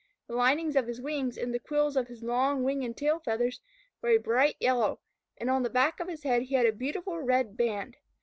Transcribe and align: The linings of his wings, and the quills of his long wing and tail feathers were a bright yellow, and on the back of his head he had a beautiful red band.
The 0.25 0.33
linings 0.35 0.75
of 0.75 0.87
his 0.87 0.99
wings, 0.99 1.37
and 1.37 1.53
the 1.53 1.59
quills 1.59 1.95
of 1.95 2.07
his 2.07 2.23
long 2.23 2.63
wing 2.63 2.83
and 2.83 2.97
tail 2.97 3.19
feathers 3.19 3.59
were 4.01 4.09
a 4.09 4.17
bright 4.17 4.55
yellow, 4.59 4.99
and 5.37 5.47
on 5.47 5.61
the 5.61 5.69
back 5.69 5.99
of 5.99 6.07
his 6.07 6.23
head 6.23 6.41
he 6.41 6.55
had 6.55 6.65
a 6.65 6.71
beautiful 6.71 7.19
red 7.19 7.55
band. 7.55 7.97